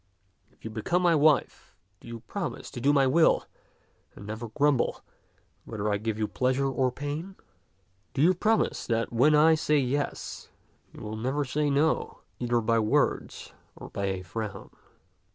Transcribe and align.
If 0.51 0.65
you 0.65 0.71
become 0.71 1.03
my 1.03 1.13
wife, 1.13 1.75
do 1.99 2.07
you 2.07 2.21
promise 2.21 2.71
to 2.71 2.81
do 2.81 2.91
my 2.91 3.05
will 3.05 3.45
and 4.15 4.25
never 4.25 4.47
grumble, 4.47 5.01
whether 5.63 5.91
I 5.93 5.97
give 5.97 6.17
you 6.17 6.27
pleasure 6.27 6.65
or 6.67 6.91
pain? 6.91 7.35
Do 8.15 8.23
you 8.23 8.33
promise 8.33 8.87
that 8.87 9.13
when 9.13 9.35
I 9.35 9.53
say 9.53 9.77
yes, 9.77 10.49
you 10.91 11.01
will 11.03 11.17
never 11.17 11.45
say 11.45 11.69
no, 11.69 12.21
either 12.39 12.61
by 12.61 12.79
words 12.79 13.53
or 13.75 13.91
by 13.91 14.05
a 14.05 14.23
frown 14.23 14.71